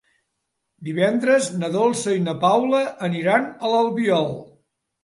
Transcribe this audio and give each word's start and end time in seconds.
Divendres 0.87 1.51
na 1.59 1.71
Dolça 1.77 2.17
i 2.17 2.25
na 2.29 2.35
Paula 2.47 2.83
aniran 3.11 3.47
a 3.55 3.73
l'Albiol. 3.75 4.31